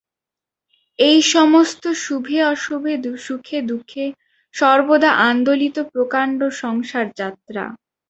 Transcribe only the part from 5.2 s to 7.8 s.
আন্দোলিত প্রকাণ্ড সংসারযাত্রা।